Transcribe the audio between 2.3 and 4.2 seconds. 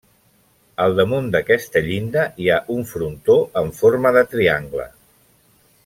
hi ha un frontó en forma